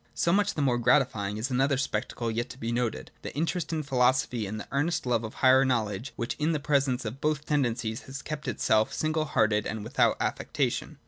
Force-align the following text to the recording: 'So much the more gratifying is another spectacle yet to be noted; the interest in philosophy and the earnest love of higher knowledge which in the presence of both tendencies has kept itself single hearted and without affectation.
'So 0.15 0.33
much 0.33 0.55
the 0.55 0.63
more 0.63 0.79
gratifying 0.79 1.37
is 1.37 1.51
another 1.51 1.77
spectacle 1.77 2.31
yet 2.31 2.49
to 2.49 2.57
be 2.57 2.71
noted; 2.71 3.11
the 3.21 3.31
interest 3.35 3.71
in 3.71 3.83
philosophy 3.83 4.47
and 4.47 4.59
the 4.59 4.67
earnest 4.71 5.05
love 5.05 5.23
of 5.23 5.35
higher 5.35 5.63
knowledge 5.63 6.11
which 6.15 6.35
in 6.39 6.53
the 6.53 6.59
presence 6.59 7.05
of 7.05 7.21
both 7.21 7.45
tendencies 7.45 8.01
has 8.07 8.23
kept 8.23 8.47
itself 8.47 8.91
single 8.91 9.25
hearted 9.25 9.67
and 9.67 9.83
without 9.83 10.17
affectation. 10.19 10.97